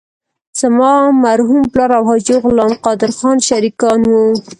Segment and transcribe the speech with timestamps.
[0.59, 0.93] زما
[1.25, 4.25] مرحوم پلار او حاجي غلام قادر خان شریکان وو.